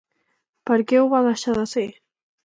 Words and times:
Per 0.69 0.77
què 0.91 1.01
ho 1.01 1.03
va 1.11 1.19
deixar 1.27 1.53
de 1.59 1.67
ser? 1.75 1.85